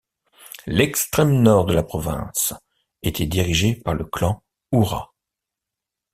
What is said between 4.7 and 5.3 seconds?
Oura.